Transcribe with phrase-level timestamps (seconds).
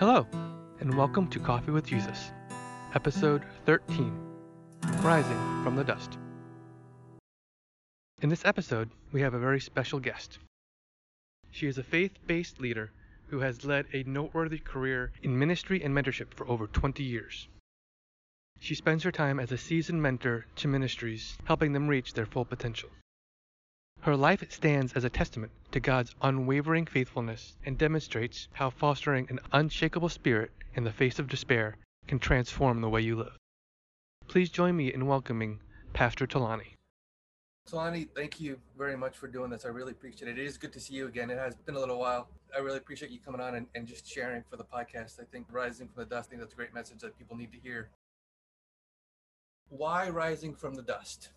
[0.00, 0.26] Hello,
[0.80, 2.32] and welcome to Coffee with Jesus,
[2.94, 4.10] episode 13
[5.02, 6.16] Rising from the Dust.
[8.22, 10.38] In this episode, we have a very special guest.
[11.50, 12.90] She is a faith based leader
[13.26, 17.48] who has led a noteworthy career in ministry and mentorship for over 20 years.
[18.58, 22.46] She spends her time as a seasoned mentor to ministries, helping them reach their full
[22.46, 22.88] potential.
[24.02, 29.40] Her life stands as a testament to God's unwavering faithfulness and demonstrates how fostering an
[29.52, 33.36] unshakable spirit in the face of despair can transform the way you live.
[34.26, 35.60] Please join me in welcoming
[35.92, 36.76] Pastor Tolani.
[37.68, 39.66] Tolani, thank you very much for doing this.
[39.66, 40.38] I really appreciate it.
[40.38, 41.28] It is good to see you again.
[41.28, 42.28] It has been a little while.
[42.56, 45.20] I really appreciate you coming on and, and just sharing for the podcast.
[45.20, 47.52] I think Rising from the Dust, I think that's a great message that people need
[47.52, 47.90] to hear.
[49.68, 51.28] Why Rising from the Dust?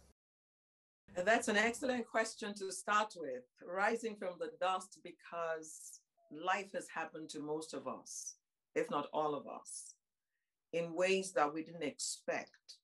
[1.16, 3.44] That's an excellent question to start with.
[3.64, 6.00] Rising from the dust because
[6.32, 8.38] life has happened to most of us,
[8.74, 9.94] if not all of us,
[10.74, 12.80] in ways that we didn't expect.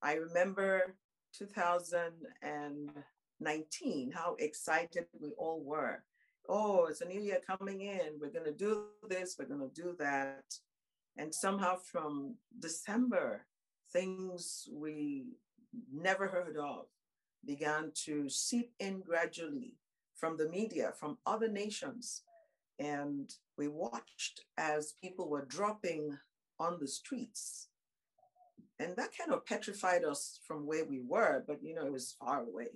[0.00, 0.94] I remember
[1.36, 6.04] 2019, how excited we all were.
[6.48, 8.20] Oh, it's a new year coming in.
[8.20, 10.44] We're going to do this, we're going to do that.
[11.16, 13.44] And somehow from December,
[13.92, 15.34] things we
[15.92, 16.86] never heard of
[17.46, 19.74] began to seep in gradually
[20.14, 22.22] from the media, from other nations.
[22.78, 26.18] And we watched as people were dropping
[26.58, 27.68] on the streets.
[28.78, 32.16] And that kind of petrified us from where we were, but you know, it was
[32.18, 32.68] far away.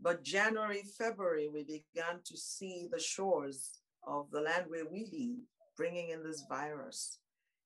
[0.00, 5.44] But January, February, we began to see the shores of the land where we live
[5.76, 7.18] bringing in this virus.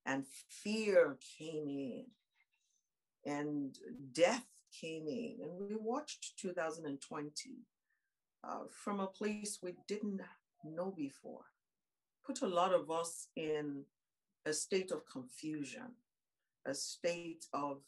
[0.05, 2.05] And fear came in,
[3.23, 3.77] and
[4.13, 4.47] death
[4.79, 5.37] came in.
[5.41, 7.31] And we watched 2020
[8.43, 10.21] uh, from a place we didn't
[10.63, 11.45] know before.
[12.25, 13.83] Put a lot of us in
[14.45, 15.95] a state of confusion,
[16.65, 17.81] a state of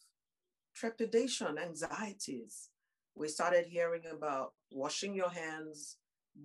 [0.76, 2.70] trepidation, anxieties.
[3.16, 5.98] We started hearing about washing your hands,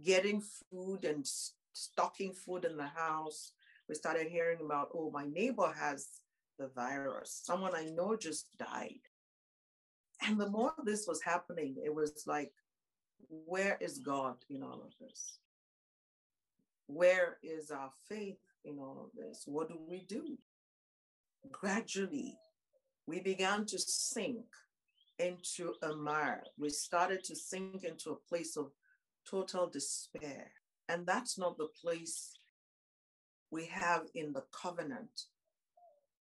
[0.05, 1.27] getting food and
[1.73, 3.53] stocking food in the house.
[3.89, 6.09] We started hearing about, oh, my neighbor has
[6.59, 7.41] the virus.
[7.45, 9.01] Someone I know just died.
[10.23, 12.53] And the more this was happening, it was like,
[13.29, 15.39] where is God in all of this?
[16.87, 19.45] Where is our faith in all of this?
[19.47, 20.39] What do we do?
[21.53, 22.37] Gradually,
[23.07, 24.45] we began to sink
[25.19, 26.45] into a mire.
[26.59, 28.71] We started to sink into a place of
[29.29, 30.51] total despair.
[30.89, 32.33] And that's not the place
[33.51, 35.27] we have in the covenant.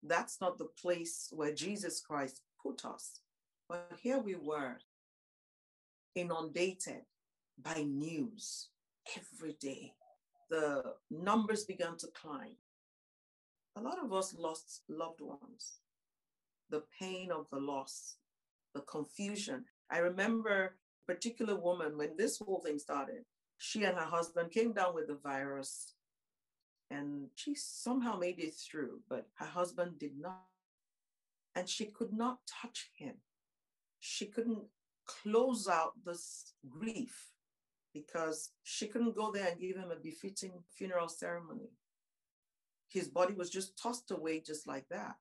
[0.04, 3.22] That's not the place where Jesus Christ put us.
[3.68, 4.78] But here we were,
[6.14, 7.02] inundated
[7.58, 8.70] by news
[9.18, 9.94] every day.
[10.50, 12.56] The numbers began to climb.
[13.76, 15.80] A lot of us lost loved ones.
[16.70, 18.18] The pain of the loss,
[18.74, 19.66] the confusion.
[19.92, 20.76] I remember
[21.08, 23.26] a particular woman when this whole thing started.
[23.58, 25.94] She and her husband came down with the virus
[26.92, 30.44] and she somehow made it through, but her husband did not.
[31.56, 33.16] And she could not touch him
[34.06, 34.64] she couldn't
[35.08, 37.32] close out this grief
[37.92, 41.72] because she couldn't go there and give him a befitting funeral ceremony.
[42.88, 45.18] His body was just tossed away just like that.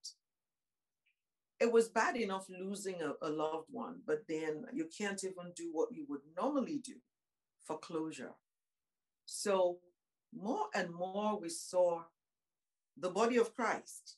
[1.59, 5.71] It was bad enough losing a, a loved one, but then you can't even do
[5.73, 6.97] what you would normally do
[7.62, 8.34] for closure.
[9.25, 9.78] So,
[10.37, 12.03] more and more, we saw
[12.99, 14.17] the body of Christ,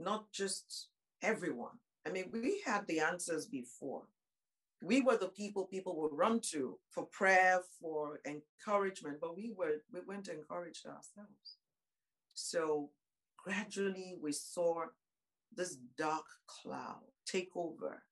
[0.00, 0.88] not just
[1.20, 4.04] everyone, I mean, we had the answers before.
[4.82, 9.82] We were the people people would run to for prayer, for encouragement, but we were
[9.92, 11.58] we weren't encouraged ourselves.
[12.34, 12.90] So
[13.36, 14.84] gradually we saw
[15.54, 18.02] this dark cloud take over,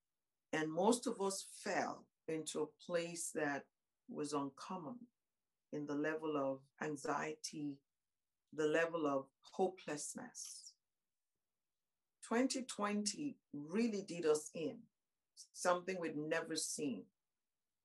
[0.53, 3.63] and most of us fell into a place that
[4.11, 4.99] was uncommon
[5.73, 7.79] in the level of anxiety,
[8.53, 10.66] the level of hopelessness
[12.29, 14.77] 2020 really did us in,
[15.53, 17.05] something we'd never seen,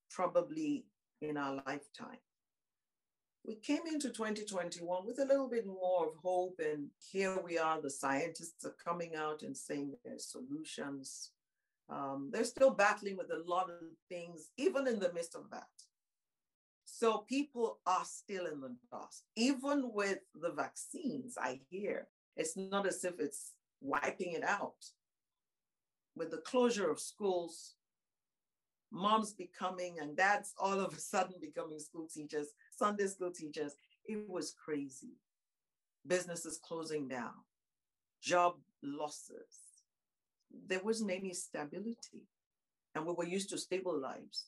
[0.10, 0.86] probably
[1.22, 2.18] in our lifetime.
[3.46, 7.82] We came into 2021 with a little bit more of hope, and here we are.
[7.82, 11.32] The scientists are coming out and saying there's solutions.
[11.90, 13.80] Um, they're still battling with a lot of
[14.10, 15.68] things, even in the midst of that.
[16.86, 19.24] So people are still in the dust.
[19.36, 22.08] Even with the vaccines, I hear
[22.38, 24.86] it's not as if it's wiping it out.
[26.16, 27.76] With the closure of schools,
[28.92, 33.74] moms becoming and dads all of a sudden becoming school teachers, Sunday school teachers,
[34.06, 35.16] it was crazy.
[36.08, 37.34] businesses closing down,
[38.22, 39.84] job losses.
[40.68, 42.28] There wasn't any stability,
[42.96, 44.48] and we were used to stable lives.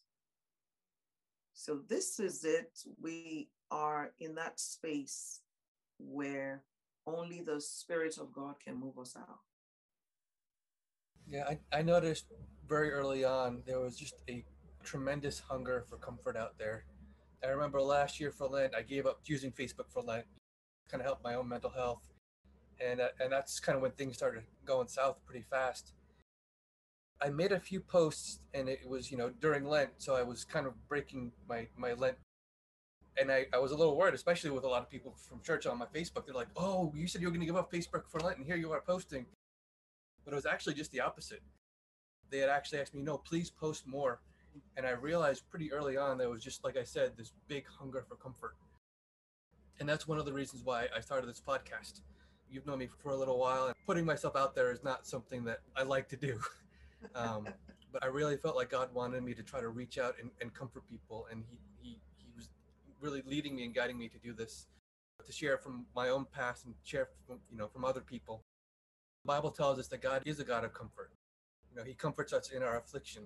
[1.54, 2.72] So, this is it.
[3.02, 5.42] We are in that space
[6.00, 6.64] where
[7.06, 9.40] only the Spirit of God can move us out.
[11.28, 12.26] Yeah, I, I noticed
[12.68, 14.44] very early on there was just a
[14.84, 16.86] tremendous hunger for comfort out there.
[17.44, 20.26] I remember last year for Lent, I gave up using Facebook for Lent,
[20.90, 22.10] kind of help my own mental health,
[22.80, 25.94] and uh, and that's kind of when things started going south pretty fast.
[27.22, 30.46] I made a few posts, and it was you know during Lent, so I was
[30.46, 32.18] kind of breaking my my Lent,
[33.18, 35.66] and I, I was a little worried, especially with a lot of people from church
[35.66, 36.26] on my Facebook.
[36.26, 38.46] They're like, "Oh, you said you were going to give up Facebook for Lent, and
[38.46, 39.26] here you are posting,"
[40.26, 41.42] but it was actually just the opposite.
[42.30, 44.22] They had actually asked me, "No, please post more,"
[44.78, 47.66] and I realized pretty early on that it was just like I said, this big
[47.68, 48.56] hunger for comfort,
[49.80, 52.02] and that's one of the reasons why I started this podcast.
[52.50, 55.44] You've known me for a little while, and putting myself out there is not something
[55.46, 56.40] that I like to do.
[57.16, 57.50] Um,
[57.92, 60.54] but I really felt like God wanted me to try to reach out and, and
[60.54, 61.98] comfort people, and he, he
[63.04, 64.68] really leading me and guiding me to do this,
[65.26, 68.44] to share from my own past and share from you know from other people.
[69.24, 71.12] The Bible tells us that God is a God of comfort.
[71.70, 73.24] You know, He comforts us in our affliction.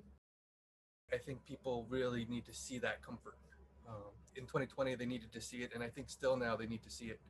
[1.13, 3.37] I think people really need to see that comfort.
[3.87, 6.83] Um, in 2020, they needed to see it, and I think still now they need
[6.83, 7.21] to see it.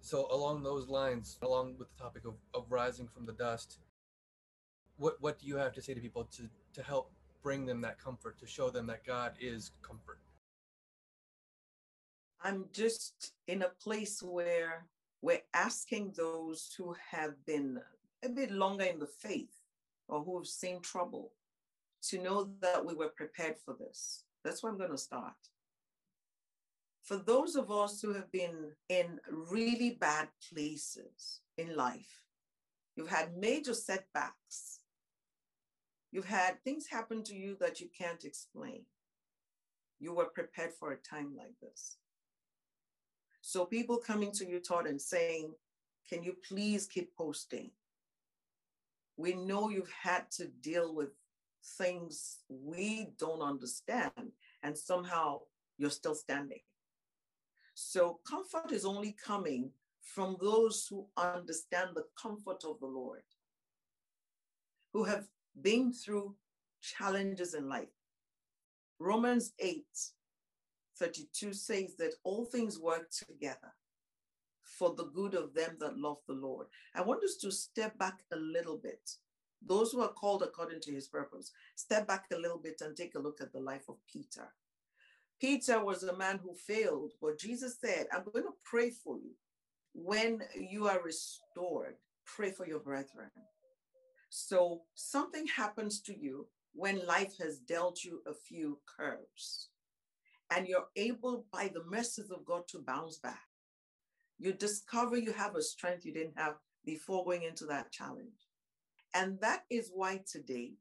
[0.00, 3.78] So, along those lines, along with the topic of, of rising from the dust,
[5.00, 7.10] what what do you have to say to people to to help
[7.42, 10.18] bring them that comfort to show them that god is comfort
[12.42, 14.86] i'm just in a place where
[15.22, 17.78] we're asking those who have been
[18.24, 19.54] a bit longer in the faith
[20.08, 21.32] or who have seen trouble
[22.02, 25.32] to know that we were prepared for this that's where i'm going to start
[27.02, 29.18] for those of us who have been in
[29.50, 32.22] really bad places in life
[32.96, 34.80] you've had major setbacks
[36.12, 38.82] You've had things happen to you that you can't explain.
[40.00, 41.98] You were prepared for a time like this.
[43.50, 45.52] So, people coming to you, Todd, and saying,
[46.08, 47.72] Can you please keep posting?
[49.16, 51.08] We know you've had to deal with
[51.76, 54.30] things we don't understand,
[54.62, 55.40] and somehow
[55.78, 56.60] you're still standing.
[57.74, 63.24] So, comfort is only coming from those who understand the comfort of the Lord,
[64.92, 65.26] who have
[65.60, 66.36] been through
[66.80, 67.98] challenges in life.
[69.00, 69.84] Romans 8
[71.00, 73.72] 32 says that all things work together
[74.62, 76.66] for the good of them that love the Lord.
[76.94, 79.10] I want us to step back a little bit.
[79.66, 83.14] Those who are called according to his purpose, step back a little bit and take
[83.14, 84.48] a look at the life of Peter.
[85.40, 89.32] Peter was a man who failed, but Jesus said, I'm going to pray for you.
[89.94, 91.96] When you are restored,
[92.26, 93.30] pray for your brethren.
[94.28, 99.69] So something happens to you when life has dealt you a few curves,
[100.50, 103.42] and you're able, by the mercies of God, to bounce back.
[104.38, 106.54] You discover you have a strength you didn't have
[106.84, 108.48] before going into that challenge.
[109.14, 110.72] And that is why today,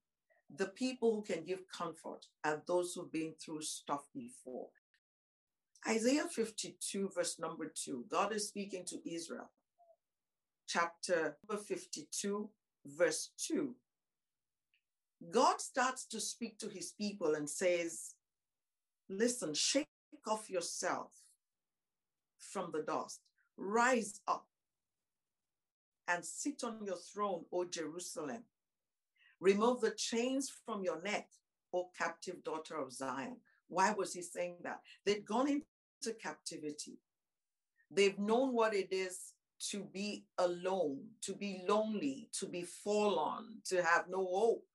[0.55, 4.70] the people who can give comfort are those who've been through stuff before.
[5.88, 9.50] Isaiah 52, verse number two, God is speaking to Israel.
[10.67, 12.50] Chapter 52,
[12.86, 13.75] verse 2,
[15.32, 18.15] God starts to speak to his people and says,
[19.10, 19.88] Listen, shake
[20.28, 21.12] off yourself
[22.38, 23.22] from the dust,
[23.58, 24.46] rise up
[26.08, 28.44] and sit on your throne, O Jerusalem.
[29.39, 31.28] Remove the chains from your neck,
[31.74, 33.38] O captive daughter of Zion.
[33.68, 34.82] Why was he saying that?
[35.06, 37.00] They'd gone into captivity.
[37.92, 39.34] They've known what it is
[39.72, 44.66] to be alone, to be lonely, to be forlorn, to have no hope.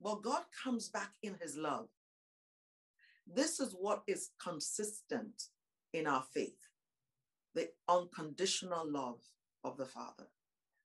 [0.00, 1.88] But God comes back in his love.
[3.26, 5.44] This is what is consistent
[5.92, 6.68] in our faith
[7.54, 9.22] the unconditional love
[9.64, 10.26] of the Father,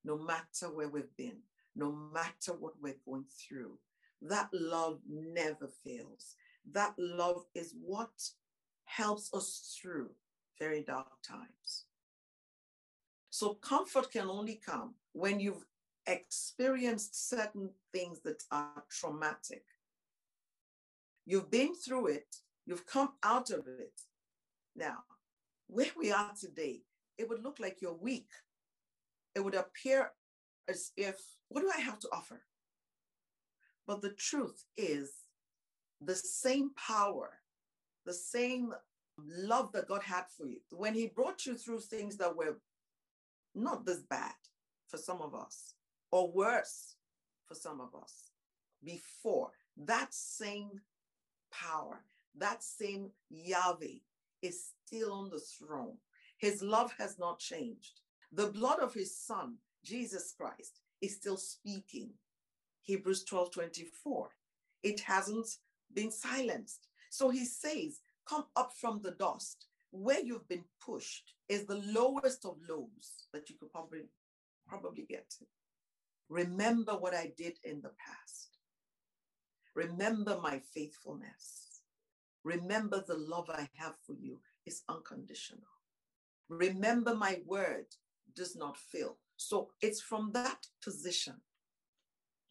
[0.05, 1.39] no matter where we've been,
[1.75, 3.77] no matter what we're going through.
[4.21, 6.35] That love never fails.
[6.71, 8.11] That love is what
[8.85, 10.11] helps us through
[10.57, 11.85] very dark times.
[13.31, 15.65] So comfort can only come when you've
[16.07, 19.63] experienced certain things that are traumatic.
[21.25, 22.35] You've been through it,
[22.65, 23.93] you've come out of it.
[24.75, 24.97] Now,
[25.67, 26.81] where we are today,
[27.17, 28.29] it would look like you're weak.
[29.35, 30.11] It would appear
[30.67, 31.15] as if,
[31.49, 32.41] what do I have to offer?
[33.87, 35.11] But the truth is,
[36.01, 37.29] the same power,
[38.05, 38.73] the same
[39.17, 42.57] love that God had for you, when He brought you through things that were
[43.53, 44.33] not this bad
[44.87, 45.75] for some of us,
[46.11, 46.95] or worse
[47.47, 48.31] for some of us,
[48.83, 50.81] before, that same
[51.51, 52.03] power,
[52.37, 53.99] that same Yahweh
[54.41, 55.97] is still on the throne.
[56.37, 58.01] His love has not changed.
[58.31, 62.09] The blood of his son, Jesus Christ, is still speaking.
[62.83, 64.29] Hebrews 12 24.
[64.83, 65.47] It hasn't
[65.93, 66.87] been silenced.
[67.09, 69.67] So he says, Come up from the dust.
[69.91, 74.03] Where you've been pushed is the lowest of lows that you could probably,
[74.65, 75.45] probably get to.
[76.29, 78.57] Remember what I did in the past.
[79.75, 81.81] Remember my faithfulness.
[82.43, 85.67] Remember the love I have for you is unconditional.
[86.49, 87.85] Remember my word
[88.35, 89.17] does not fail.
[89.37, 91.35] So it's from that position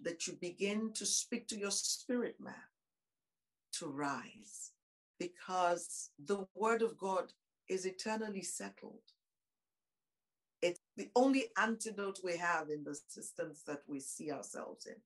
[0.00, 2.54] that you begin to speak to your spirit man
[3.72, 4.72] to rise
[5.18, 7.32] because the word of God
[7.68, 9.02] is eternally settled.
[10.62, 14.96] It's the only antidote we have in the systems that we see ourselves in.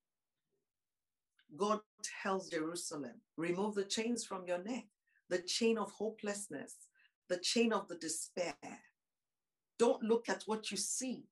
[1.57, 1.81] God
[2.23, 4.87] tells Jerusalem, remove the chains from your neck,
[5.29, 6.75] the chain of hopelessness,
[7.29, 8.55] the chain of the despair.
[9.79, 11.25] Don't look at what you see.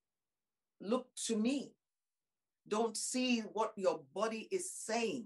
[0.79, 1.73] Look to me.
[2.67, 5.25] Don't see what your body is saying,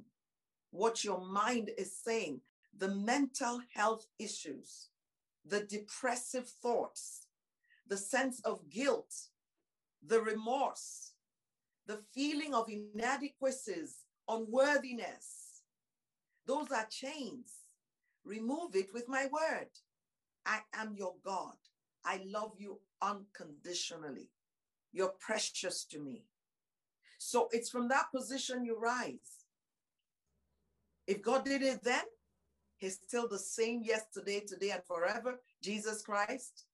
[0.71, 2.41] what your mind is saying,
[2.77, 4.89] the mental health issues,
[5.45, 7.27] the depressive thoughts,
[7.87, 9.13] the sense of guilt,
[10.05, 11.11] the remorse,
[11.85, 15.61] the feeling of inadequacies, unworthiness.
[16.45, 17.51] Those are chains.
[18.23, 19.69] Remove it with my word.
[20.45, 21.55] I am your God.
[22.05, 24.29] I love you unconditionally.
[24.93, 26.23] You're precious to me.
[27.17, 29.45] So it's from that position you rise.
[31.05, 32.03] If God did it then,
[32.77, 35.39] He's still the same yesterday, today, and forever.
[35.61, 36.65] Jesus Christ.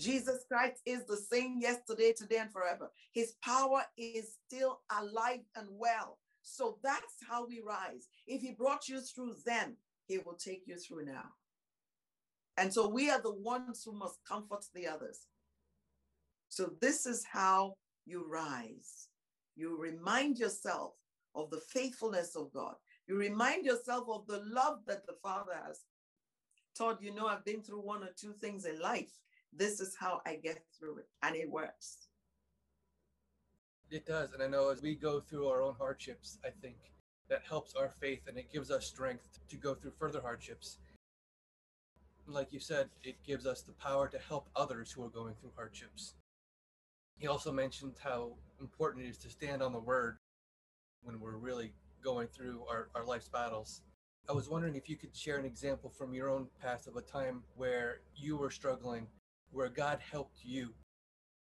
[0.00, 2.90] Jesus Christ is the same yesterday, today, and forever.
[3.12, 6.18] His power is still alive and well.
[6.42, 8.08] So that's how we rise.
[8.26, 9.76] If He brought you through then,
[10.06, 11.26] He will take you through now.
[12.56, 15.26] And so we are the ones who must comfort the others.
[16.48, 17.74] So this is how
[18.06, 19.08] you rise.
[19.54, 20.94] You remind yourself
[21.34, 22.74] of the faithfulness of God.
[23.06, 25.80] You remind yourself of the love that the Father has.
[26.76, 29.12] Todd, you know, I've been through one or two things in life.
[29.52, 32.08] This is how I get through it, and it works.
[33.90, 34.32] It does.
[34.32, 36.76] And I know as we go through our own hardships, I think
[37.28, 40.78] that helps our faith and it gives us strength to go through further hardships
[42.32, 45.52] like you said, it gives us the power to help others who are going through
[45.56, 46.14] hardships.
[47.18, 50.16] He also mentioned how important it is to stand on the word
[51.02, 53.82] when we're really going through our, our life's battles.
[54.28, 57.02] I was wondering if you could share an example from your own past of a
[57.02, 59.06] time where you were struggling,
[59.52, 60.70] where God helped you,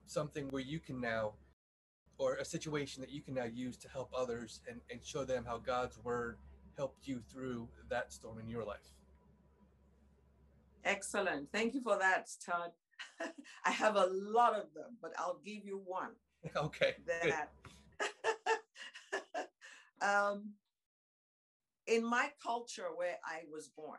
[0.06, 1.32] something where you can now,
[2.18, 5.44] or a situation that you can now use to help others and, and show them
[5.44, 6.38] how God's word
[6.76, 8.92] helped you through that storm in your life.
[10.84, 11.50] Excellent.
[11.52, 12.70] Thank you for that, Todd.
[13.64, 16.10] I have a lot of them, but I'll give you one.
[16.54, 16.94] Okay.
[17.06, 17.50] That
[20.00, 20.50] um,
[21.88, 23.98] in my culture where I was born,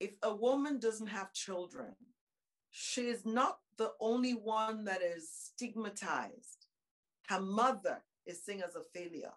[0.00, 1.94] if a woman doesn't have children,
[2.70, 6.66] she is not the only one that is stigmatized.
[7.28, 9.32] Her mother is seen as a failure.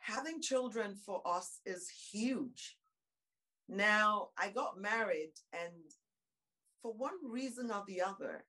[0.00, 2.76] Having children for us is huge.
[3.68, 5.72] Now, I got married, and
[6.82, 8.44] for one reason or the other,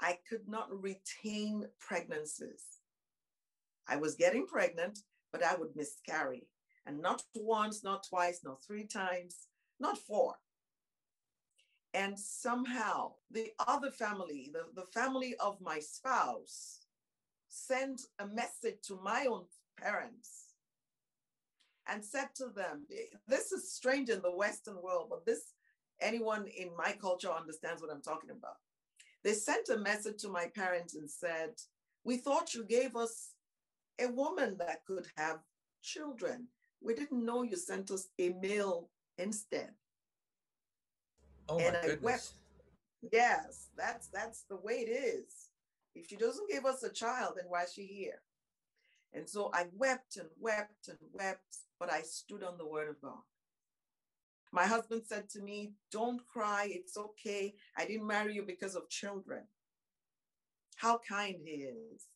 [0.00, 2.64] I could not retain pregnancies.
[3.88, 5.00] I was getting pregnant,
[5.32, 6.46] but I would miscarry.
[6.86, 9.48] And not once, not twice, not three times,
[9.80, 10.34] not four.
[11.94, 16.80] And somehow the other family, the, the family of my spouse,
[17.48, 19.44] sent a message to my own
[19.80, 20.54] parents
[21.88, 22.86] and said to them,
[23.28, 25.52] This is strange in the Western world, but this,
[26.00, 28.56] anyone in my culture understands what I'm talking about.
[29.22, 31.50] They sent a message to my parents and said,
[32.04, 33.30] We thought you gave us
[34.00, 35.38] a woman that could have
[35.82, 36.48] children.
[36.82, 39.70] We didn't know you sent us a male instead.
[41.48, 41.98] Oh my and goodness.
[42.00, 42.32] I wept.
[43.12, 45.50] Yes, that's that's the way it is.
[45.94, 48.22] If she doesn't give us a child, then why is she here?
[49.12, 53.00] And so I wept and wept and wept, but I stood on the word of
[53.00, 53.22] God.
[54.52, 57.54] My husband said to me, Don't cry, it's okay.
[57.76, 59.44] I didn't marry you because of children.
[60.76, 62.06] How kind he is.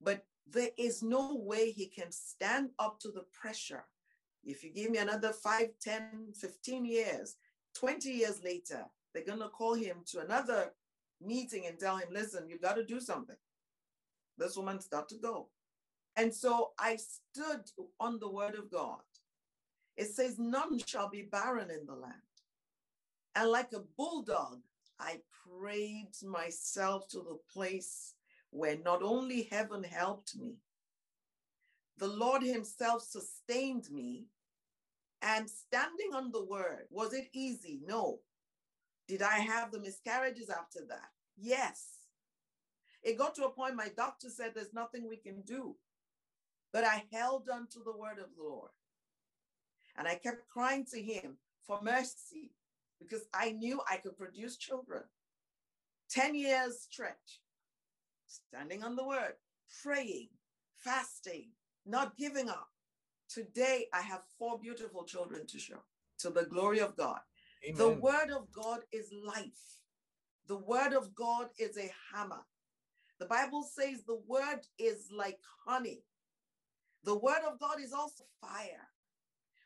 [0.00, 3.84] But there is no way he can stand up to the pressure.
[4.44, 7.36] If you give me another 5, 10, 15 years,
[7.74, 10.72] 20 years later, they're going to call him to another
[11.20, 13.36] meeting and tell him, listen, you've got to do something.
[14.36, 15.48] This woman's got to go.
[16.16, 17.70] And so I stood
[18.00, 19.00] on the word of God.
[19.96, 22.14] It says, none shall be barren in the land.
[23.34, 24.60] And like a bulldog,
[25.00, 28.14] I prayed myself to the place
[28.50, 30.56] where not only heaven helped me,
[31.98, 34.26] the Lord Himself sustained me.
[35.22, 37.80] And standing on the word, was it easy?
[37.84, 38.20] No.
[39.08, 41.10] Did I have the miscarriages after that?
[41.36, 41.84] Yes.
[43.02, 45.76] It got to a point my doctor said there's nothing we can do.
[46.72, 48.70] But I held on to the word of the Lord.
[49.96, 52.52] And I kept crying to him for mercy
[53.00, 55.02] because I knew I could produce children.
[56.10, 57.40] 10 years stretch,
[58.26, 59.34] standing on the word,
[59.82, 60.28] praying,
[60.76, 61.50] fasting,
[61.84, 62.68] not giving up.
[63.28, 65.82] Today, I have four beautiful children to show
[66.20, 67.20] to the glory of God.
[67.64, 67.78] Amen.
[67.78, 69.78] The word of God is life.
[70.46, 72.44] The word of God is a hammer.
[73.18, 76.02] The Bible says the word is like honey.
[77.04, 78.88] The word of God is also fire.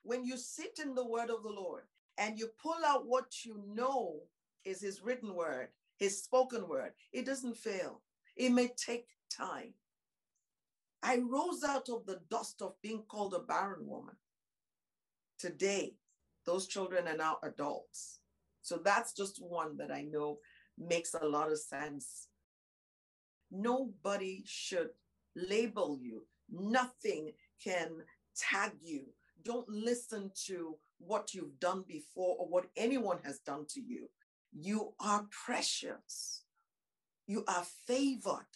[0.03, 1.85] When you sit in the word of the Lord
[2.19, 4.21] and you pull out what you know
[4.65, 8.01] is his written word, his spoken word, it doesn't fail.
[8.37, 9.75] It may take time.
[11.03, 14.17] I rose out of the dust of being called a barren woman.
[15.39, 15.97] Today,
[16.47, 18.21] those children are now adults.
[18.63, 20.39] So that's just one that I know
[20.79, 22.29] makes a lot of sense.
[23.51, 24.91] Nobody should
[25.35, 27.33] label you, nothing
[27.63, 27.91] can
[28.37, 29.03] tag you.
[29.45, 34.09] Don't listen to what you've done before or what anyone has done to you.
[34.53, 36.45] You are precious.
[37.27, 38.47] You are favored.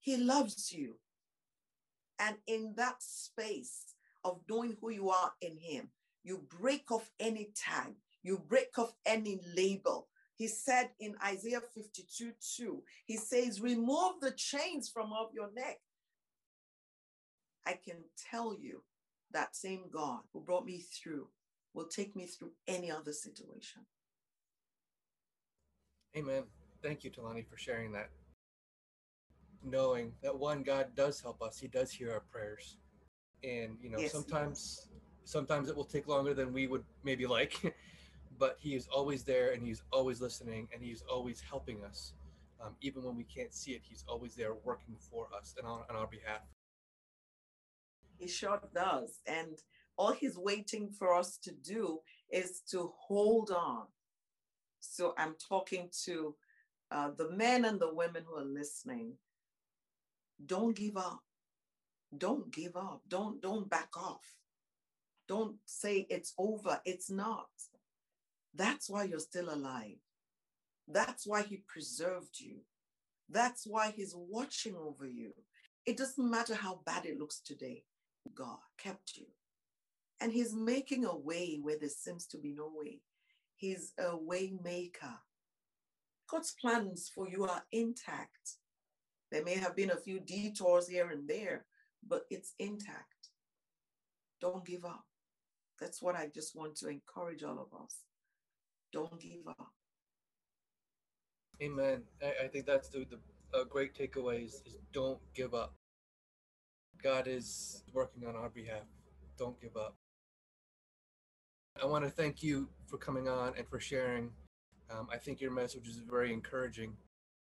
[0.00, 0.96] He loves you.
[2.18, 5.88] And in that space of knowing who you are in Him,
[6.24, 10.08] you break off any tag, you break off any label.
[10.36, 15.80] He said in Isaiah 52 2, He says, Remove the chains from off your neck.
[17.66, 17.96] I can
[18.30, 18.82] tell you
[19.32, 21.28] that same God who brought me through
[21.74, 23.82] will take me through any other situation.
[26.16, 26.44] Amen.
[26.82, 28.10] Thank you, Tolani, for sharing that.
[29.64, 31.58] Knowing that one, God does help us.
[31.58, 32.78] He does hear our prayers.
[33.44, 34.88] And, you know, yes, sometimes
[35.24, 37.74] sometimes it will take longer than we would maybe like,
[38.38, 42.14] but he is always there and he's always listening and he's always helping us.
[42.60, 45.80] Um, even when we can't see it, he's always there working for us and on,
[45.90, 46.42] on our behalf.
[48.18, 49.20] He sure does.
[49.26, 49.58] And
[49.96, 53.86] all he's waiting for us to do is to hold on.
[54.80, 56.34] So I'm talking to
[56.90, 59.14] uh, the men and the women who are listening.
[60.44, 61.20] Don't give up.
[62.16, 63.02] Don't give up.
[63.08, 64.24] Don't don't back off.
[65.28, 66.80] Don't say it's over.
[66.84, 67.48] It's not.
[68.54, 69.98] That's why you're still alive.
[70.88, 72.56] That's why he preserved you.
[73.30, 75.32] That's why he's watching over you.
[75.86, 77.84] It doesn't matter how bad it looks today.
[78.34, 79.26] God kept you.
[80.20, 83.00] And he's making a way where there seems to be no way.
[83.56, 85.14] He's a way maker.
[86.30, 88.56] God's plans for you are intact.
[89.32, 91.64] There may have been a few detours here and there,
[92.06, 93.30] but it's intact.
[94.42, 95.04] Don't give up.
[95.80, 97.96] That's what I just want to encourage all of us.
[98.92, 99.72] Don't give up.
[101.62, 102.02] Amen.
[102.22, 105.74] I, I think that's the, the great takeaway is, is don't give up.
[107.02, 108.84] God is working on our behalf.
[109.38, 109.96] Don't give up.
[111.82, 114.30] I want to thank you for coming on and for sharing.
[114.90, 116.92] Um, I think your message is very encouraging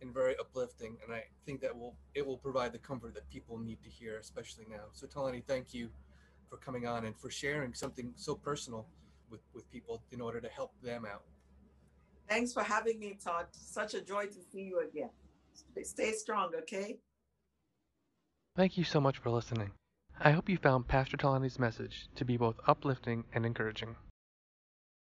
[0.01, 3.59] and very uplifting, and I think that will it will provide the comfort that people
[3.59, 4.85] need to hear, especially now.
[4.93, 5.89] So, Tolani, thank you
[6.49, 8.87] for coming on and for sharing something so personal
[9.31, 11.23] with, with people in order to help them out.
[12.29, 13.47] Thanks for having me, Todd.
[13.53, 15.11] Such a joy to see you again.
[15.83, 16.99] Stay strong, okay?
[18.57, 19.73] Thank you so much for listening.
[20.19, 23.97] I hope you found Pastor Tolani's message to be both uplifting and encouraging.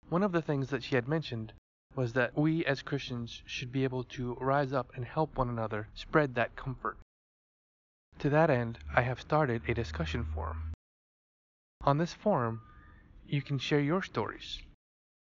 [0.10, 1.54] One of the things that she had mentioned
[1.98, 5.88] was that we as Christians should be able to rise up and help one another
[5.96, 6.96] spread that comfort.
[8.20, 10.74] To that end, I have started a discussion forum.
[11.84, 12.62] On this forum,
[13.26, 14.62] you can share your stories.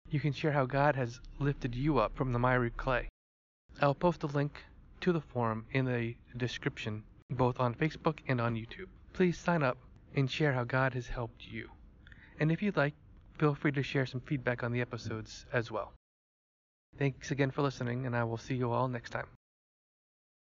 [0.09, 3.09] You can share how God has lifted you up from the miry clay.
[3.81, 4.63] I'll post a link
[5.01, 8.89] to the forum in the description both on Facebook and on YouTube.
[9.13, 9.79] Please sign up
[10.15, 11.71] and share how God has helped you.
[12.39, 12.95] And if you'd like,
[13.39, 15.93] feel free to share some feedback on the episodes as well.
[16.99, 19.27] Thanks again for listening, and I will see you all next time.